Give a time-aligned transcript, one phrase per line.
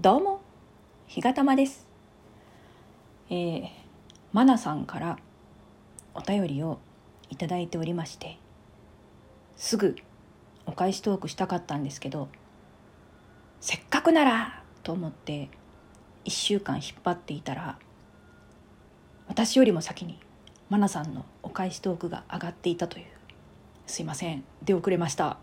[0.00, 0.40] どうも、
[1.08, 1.88] ひがたまです。
[3.30, 3.68] えー、
[4.32, 5.18] まなさんから
[6.14, 6.78] お便りを
[7.30, 8.38] いただいておりまして、
[9.56, 9.96] すぐ
[10.66, 12.28] お返しトークしたかったんですけど、
[13.60, 15.50] せっかくならと思って
[16.26, 17.76] 1週間引っ張っていたら、
[19.26, 20.20] 私よりも先に
[20.70, 23.06] まなさんのお返しトークが上がっていたという、
[23.88, 25.38] すいません、出遅れました。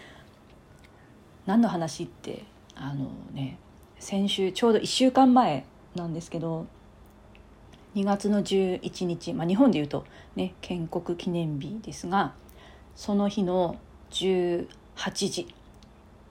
[1.46, 2.44] 何の話って
[2.78, 3.58] あのね
[3.98, 5.64] 先週ちょうど1週間前
[5.94, 6.66] なんですけど
[7.94, 10.04] 2月の11日、まあ、日本でいうと、
[10.36, 12.32] ね、建国記念日ですが
[12.94, 13.76] その日の
[14.10, 14.66] 18
[15.14, 15.54] 時、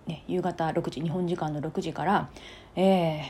[0.05, 2.29] ね、夕方6時日本時間の6時から、
[2.75, 3.23] えー、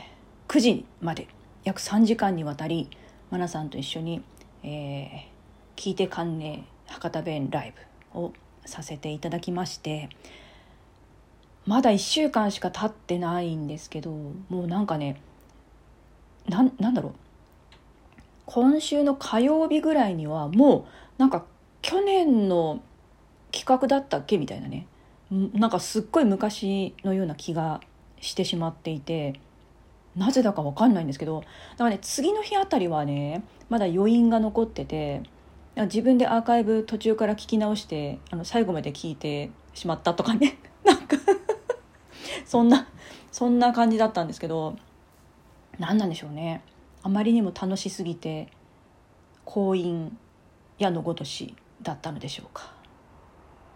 [0.46, 1.26] 9時まで
[1.64, 2.88] 約3時間にわたり
[3.30, 4.22] 愛菜さんと一緒に、
[4.62, 7.74] えー、聞いて観念博多弁ライ
[8.14, 8.32] ブを
[8.64, 10.08] させていただきまして
[11.68, 15.20] まだ1週間しか経ってないんですけどもうなんかね
[16.48, 17.12] ななんだろう。
[18.46, 21.44] 今週の火曜日ぐらいにはもうなんか
[21.82, 22.80] 去年の
[23.52, 24.86] 企画だったっけみたいなね。
[25.30, 27.82] なんかすっごい昔のような気が
[28.18, 29.38] してしまっていて
[30.16, 35.22] なぜだか分かんないんですけどだからね次の日あたりはねまだ余韻が残ってて
[35.76, 40.56] 自分でアーカイブ途中から聞き直してあの最後まで聞いてしまったとかね。
[40.82, 41.16] なんか
[42.48, 42.88] そんな
[43.30, 44.74] そんな感じだったんですけど
[45.78, 46.62] 何なんでしょうね。
[47.02, 48.48] あまりにも楽しすぎて
[49.44, 50.10] 婚姻
[50.78, 52.72] 矢のごとしだったのでしょうか。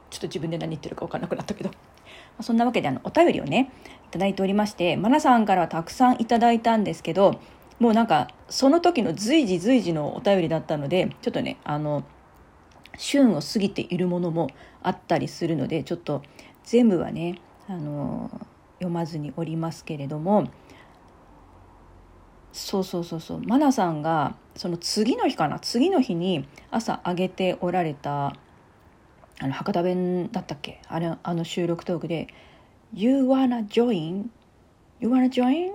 [0.08, 1.70] ちょっと自分で何言ってるか分からなくなったけど。
[2.40, 3.70] そんなわけであのお便りをね
[4.10, 7.38] 頂いておりましてマナさんからはたくさんいただいたんですけど
[7.78, 12.04] もうなんかその時の随時随時のお便りだったのでちょっとねあの
[12.96, 14.48] 旬を過ぎているものも
[14.82, 16.22] あったりするのでちょっと
[16.64, 18.30] 全部はねあの
[18.82, 20.48] 読まずにおりますけれども
[22.52, 28.36] そうそうそうそうマナさんがその次の日かな次の日に朝上げておられた
[29.40, 30.80] あの博多弁だったっけ？
[30.86, 32.28] あれあの収録トークで
[32.92, 34.26] 「You wanna join?
[35.00, 35.72] You wanna join?」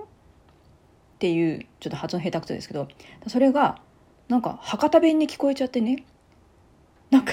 [1.18, 2.86] ていうちょっと発音下手くそですけど
[3.26, 3.80] それが
[4.28, 6.04] なんか博多弁に聞こえちゃってね
[7.10, 7.32] なんか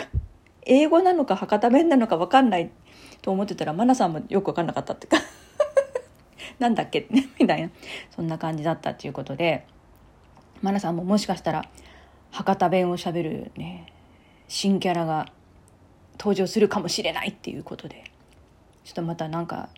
[0.63, 2.71] 英語なのか博多弁なのか分かんない
[3.21, 5.17] と思ってたらマナさんもよく分かんなかったっていうか
[6.59, 7.07] なんだっけ？
[7.39, 7.69] みたいな。
[8.15, 9.65] そんな感じだったっていうことで
[10.61, 11.69] マナさんももしかしたら
[12.31, 13.91] 博多弁をしゃべるね
[14.47, 15.27] 新キャラが
[16.19, 18.03] 登場するかもしれないっていうことで
[18.83, 19.69] ちょっとまたなんか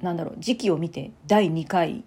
[0.00, 2.04] なんだろう時期を見て第2回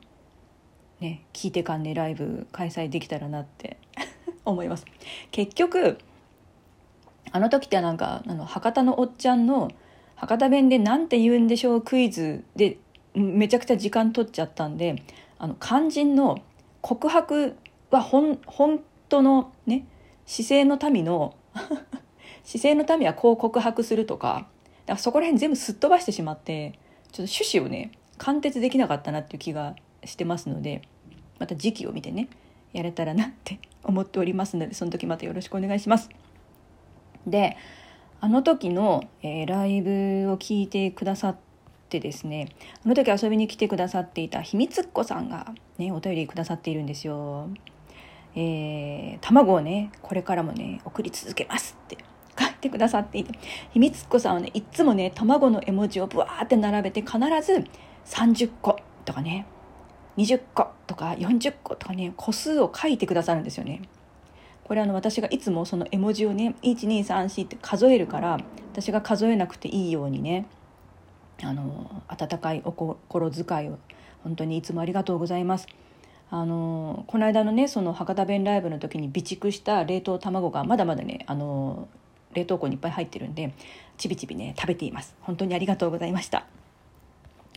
[1.00, 3.78] ね聞いてかんねライブ開催できたらなって
[4.46, 4.86] 思います。
[5.32, 5.98] 結局
[7.32, 9.70] あの時ってなんかあの博多のおっちゃんの
[10.16, 12.78] 博多弁で何て言うんでしょうクイズで
[13.16, 15.02] めちゃくちゃ時間取っちゃったんで
[15.38, 16.40] あの肝心の
[16.82, 17.56] 告白
[17.92, 18.40] は本
[19.10, 19.88] 当のね
[20.26, 21.36] 姿勢の民の
[22.44, 24.48] 姿勢の民はこう告白するとか
[24.86, 26.74] だからそこら辺全部すっ飛ばしてしまって
[27.12, 30.82] ちょっと趣旨をね貫徹できなかったなっていう気がしてますので
[31.40, 32.28] また時期を見てね
[32.74, 36.10] やれたらなって 思っておりますのでその時またよろしくお願いします。
[37.26, 37.58] で
[38.22, 41.36] あの時の、えー、ライブを聞いてくださっ
[41.86, 42.50] ってですね
[42.84, 47.50] あの時遊びに来てくださっていた秘密っ子さんがねお便りくださっているんですよ。
[48.38, 51.98] えー、卵をねこれからもね送り続けますって
[52.38, 53.40] 書いてくださっていて
[53.72, 57.64] 秘密っ子さんはねいつもね卵の絵文字をブワーって並べて必ず
[58.06, 59.48] 30個とかね
[60.18, 63.82] 20個とか40個とかね個数を書いてくださるんですよね。
[64.66, 68.40] これあの私がいつもその絵文字をね1234って数えるから
[68.74, 70.48] 私が数えなくていいようにね
[71.44, 73.78] あの温かいお心遣いを
[74.24, 75.68] 本当にいつもありがとうございます。
[76.32, 81.88] あのこの間のねその博多弁ライブの時に備蓄した冷凍卵がまだまだねあの
[82.34, 83.54] 冷凍庫にいっぱい入ってるんで
[83.98, 86.46] ちびちびね食べています本当にありがとうございました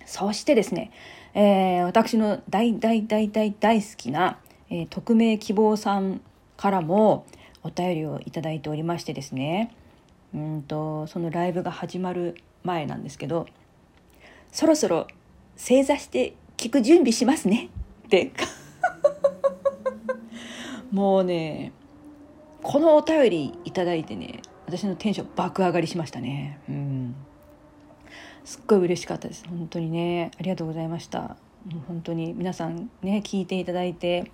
[0.07, 0.91] そしてですね、
[1.35, 4.39] えー、私の大大大大大好きな、
[4.71, 6.21] えー、匿名希望さん
[6.57, 7.27] からも
[7.63, 9.75] お便りをいただいておりましてですね
[10.35, 13.47] うんとそのライブが始まる前なんですけど
[14.53, 15.07] そろそろ
[15.57, 17.69] 正座して聞く準備しますね。
[18.07, 18.33] って。
[20.91, 21.73] もうね
[22.63, 26.59] このお便りいただいてね私のテンション爆上がりしましたね。
[26.69, 27.15] うん。
[28.45, 29.45] すっごい嬉しかったです。
[29.49, 31.21] 本当にねありがとうございました。
[31.21, 31.37] も
[31.77, 34.31] う本当に皆さんね聞いていただいて。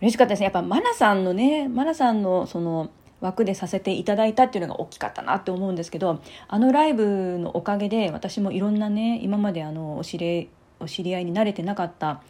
[0.00, 0.44] 嬉しかったですね。
[0.44, 2.90] やっぱマナさんのねマナさんのその
[3.22, 12.22] 枠でさせていただいたっていうのが大きかったなって思うんですけどあのライブのおかげで私もいろんなね今まであのお知りお知り合いに慣れてなかった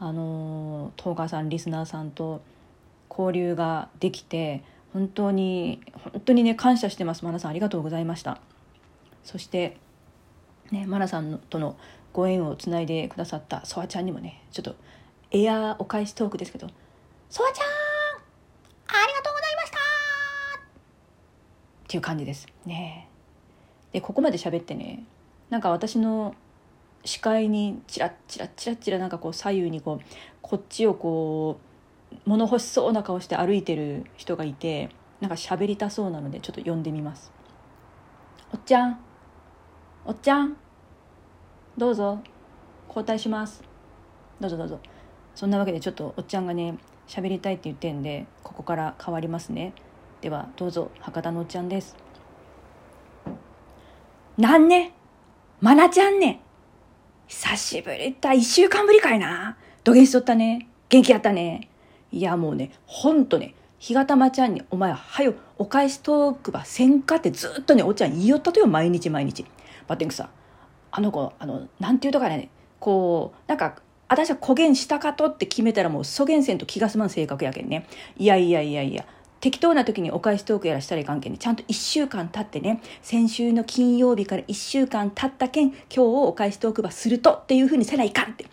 [0.00, 2.42] あのトーカーさんリスナーさんと
[3.08, 4.62] 交流ができて
[4.92, 5.80] 本当に
[6.12, 7.24] 本当にね感謝してます。
[7.24, 8.40] マナさんありがとうございました。
[9.22, 9.76] そして
[10.72, 11.76] ねマナさんとの
[12.12, 14.74] ご縁をつないでくださったソワちゃんにもねちょっと
[15.30, 16.68] エアーお返しトークですけど
[17.28, 17.79] ソワちゃん
[21.90, 22.46] っていう感じです。
[22.66, 23.08] ね
[23.92, 25.02] でここまで喋ってね
[25.48, 26.36] なんか私の
[27.04, 30.04] 視界にチラッチラッチラッチラなんかこう左右にこう
[30.40, 31.58] こっちをこ
[32.12, 34.90] う物欲しそうな顔して歩いてる人がいて
[35.20, 37.32] なんか喋りたそうなのでちょっと呼んでみます。
[38.52, 39.00] おっちゃん。
[40.04, 40.56] おっちゃん。
[41.76, 42.20] どうぞ。
[42.86, 43.64] 交代します。
[44.38, 44.78] どうぞどうぞ。
[45.34, 46.78] そんなわけでちょっとおっちゃんがね
[47.08, 49.72] 喋りたいって言ってんでここから変わりますね。
[50.20, 51.96] ではどうぞ博多のおっちゃんです。
[54.36, 54.92] なんね？
[55.60, 56.40] まなちゃんね？
[57.26, 58.14] 久しぶり。
[58.20, 59.56] だ一週間ぶりかいな。
[59.82, 60.68] 土下しとったね。
[60.90, 61.70] 元気やったね。
[62.12, 69.46] いやもうねほんとね日がたまちゃんに「お前はよお返しトークばせんか」ってずっとねおっちゃん言いよったとよ毎日毎日。
[69.86, 70.28] バッティンクさ。
[70.90, 72.50] あの子あのなんていうとかね。
[72.78, 73.76] こうなんか
[74.08, 77.86] 私は古言したかとって決めたらもう蘇元線と気が済まん性格やけんね。
[78.18, 79.06] いやいやいやいや。
[79.40, 81.38] 適当な時にお返しトークやらしたらいかんけんね。
[81.38, 82.82] ちゃんと1週間経ってね。
[83.00, 88.46] 先週の金曜日から1週間経ったけん今日をお返しトークばするとっていうふうにせないかんって。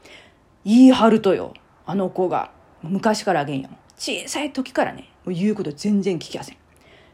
[0.64, 1.54] 言い張るとよ。
[1.86, 2.52] あの子が。
[2.84, 3.78] 昔からあげんやもん。
[3.98, 5.10] 小さい時からね。
[5.26, 6.58] もう言うこと全然聞きやせん。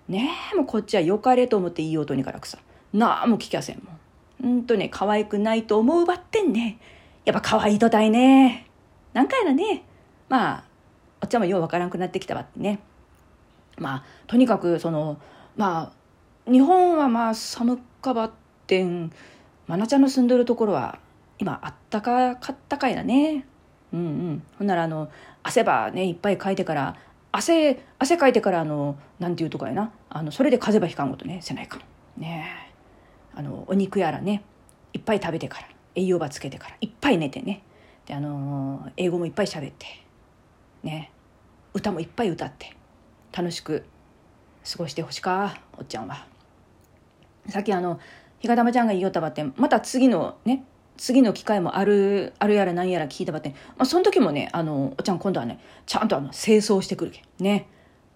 [0.07, 2.59] ねえもうこっちはよかれと思っていい音にからくさ。
[2.93, 4.53] なあもう聞きやせんもん。
[4.55, 6.77] うんとね、可愛くないと思うばってんね。
[7.25, 8.67] やっぱ可愛いとたいね。
[9.13, 9.83] 何回だね。
[10.29, 10.63] まあ、
[11.21, 12.79] おっちゃんもようわからんくなってきたわってね。
[13.77, 15.17] まあ、とにかく、その、
[15.55, 15.91] ま
[16.47, 18.31] あ、日本はまあ寒かばっ
[18.67, 19.11] てん、
[19.67, 20.99] まなちゃんの住んでるところは、
[21.39, 23.45] 今あったかかったかいだね。
[23.91, 24.43] うんうん。
[24.57, 25.09] ほんなら、あの、
[25.43, 26.95] 汗ばね、いっぱいかいてから、
[27.31, 29.91] 汗、汗かいてから、あの、なんていうとかやな。
[30.09, 31.79] あの、それで風邪ばひかんことね、せないか。
[32.17, 32.73] ね。
[33.35, 34.43] あのお肉やらね
[34.93, 37.63] いっぱい食べてから栄養ばつけてからいっぱい寝てね
[38.05, 39.87] であの英語もいっぱい喋って
[40.83, 41.11] ね
[41.73, 42.75] 歌もいっぱい歌って
[43.35, 43.83] 楽しく
[44.69, 46.25] 過ごしてほしかおっちゃんは。
[47.50, 48.00] さっきあの
[48.39, 50.63] 日がたまちゃんが言いよったばってまた次のね
[50.95, 57.68] 次の機会もあるあるやら何やら聞いたばって、まあ、その時もねあのおっちゃん今度はねちゃんとあの清掃してくるけね。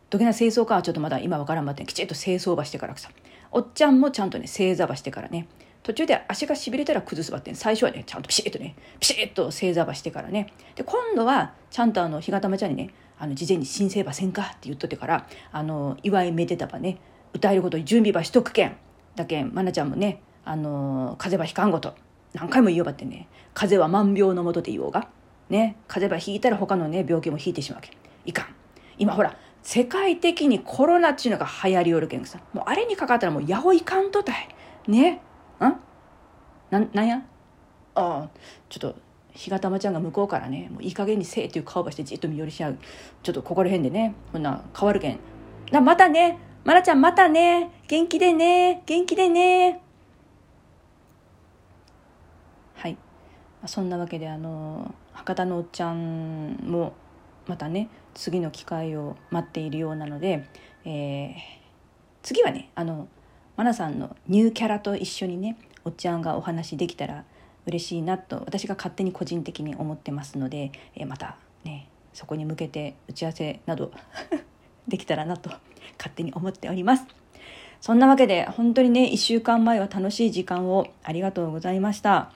[0.09, 3.09] どげな清掃かはちょっとまだ今わからんばってきちっと清掃ばしてからさ。
[3.51, 5.47] おっちゃんもちゃんとね正座ばしてからね。
[5.83, 10.53] 途中で足がしびれたら崩すばって、最初はねちゃんとピシッとねピシッと正座ばしてからね。
[10.75, 16.99] で今度はちゃんとあの日がたまちゃんにねあの事前に申請ばせんかって言っとってからあの祝いめでたばね
[17.33, 18.77] 歌えること準備ばしとくけん
[19.15, 21.95] だけん愛菜ちゃんもねあの風邪ばひかんごと
[22.33, 25.09] 何回も言おうばってね風邪は万病のもとで言おうが
[25.49, 27.91] ね風邪ばひいたら他のね病気もひいてしまうけん
[28.25, 28.45] いかん
[28.97, 32.39] 今ほら世界的にコロナっちゅうのが流行りよるけんさ。
[32.53, 34.47] もうあれにかかったらもうやほいかんとたい。
[34.87, 35.21] ね。
[35.59, 35.63] ん
[36.69, 37.21] な、なんや？
[37.95, 38.29] ああ、
[38.69, 38.95] ちょっと、
[39.37, 42.77] 日がたまちゃんが向こうからね、もういい加減にせえっていう顔ばしてじっと見寄りし合う。
[43.23, 45.19] ちょっとここら辺でね、こんな変わるけん。
[45.71, 46.39] な、またね。
[46.63, 47.71] まなちゃんまたね。
[47.87, 48.83] 元気でね。
[48.85, 49.81] 元気でね。
[52.75, 52.97] はい。
[53.65, 56.93] そんなわけで、あの、博多のおっちゃんも、
[57.47, 60.45] またね次の機会を待っているようなので、
[60.85, 61.35] えー、
[62.21, 63.07] 次はねあの
[63.55, 67.23] マナさんのニューキャラと一緒にねおっちゃんがお話できたら
[67.67, 73.91] 嬉しいなと私が勝手に個人的に思ってますので、えー、またねそこに向けて打ち合わせなど
[74.87, 75.49] できたらなと
[75.97, 77.05] 勝手に思っております。
[77.79, 82.31] そんなわけで本当にね1週間前は楽しい時間をありがとうございました。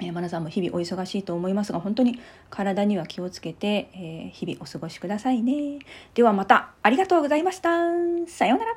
[0.00, 2.20] えー、マナさんも日々お忙しいと思いますが本当に
[2.50, 5.78] 体には気をつけて、えー、日々お過ごしくださいね
[6.14, 7.70] ではまたありがとうございました
[8.26, 8.76] さようなら